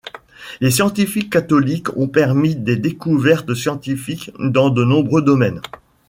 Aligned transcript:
Les 0.61 0.71
scientifiques 0.71 1.29
catholiques 1.29 1.95
ont 1.95 2.07
permis 2.07 2.55
des 2.55 2.75
découvertes 2.75 3.53
scientifiques 3.53 4.31
dans 4.39 4.71
de 4.71 4.83
nombreux 4.83 5.21
domaines. 5.21 5.61